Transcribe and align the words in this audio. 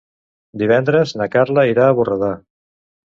Divendres 0.61 1.13
na 1.21 1.27
Carla 1.35 1.65
irà 1.73 1.83
a 1.89 1.99
Borredà. 1.99 2.31